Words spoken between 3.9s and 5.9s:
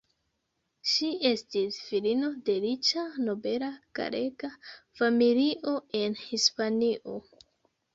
galega familio